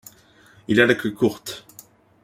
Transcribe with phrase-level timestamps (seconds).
[0.67, 1.63] Il a la queue courte.